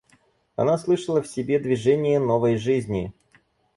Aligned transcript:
Она 0.55 0.79
слышала 0.79 1.21
в 1.21 1.27
себе 1.27 1.59
движение 1.59 2.17
новой 2.17 2.57
жизни. 2.57 3.13